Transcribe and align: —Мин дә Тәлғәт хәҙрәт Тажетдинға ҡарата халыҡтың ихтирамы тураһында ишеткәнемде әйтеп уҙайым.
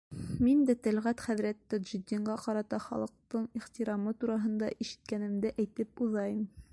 —Мин 0.45 0.61
дә 0.69 0.73
Тәлғәт 0.85 1.19
хәҙрәт 1.25 1.59
Тажетдинға 1.73 2.37
ҡарата 2.45 2.79
халыҡтың 2.87 3.45
ихтирамы 3.61 4.15
тураһында 4.23 4.71
ишеткәнемде 4.87 5.57
әйтеп 5.65 6.05
уҙайым. 6.07 6.45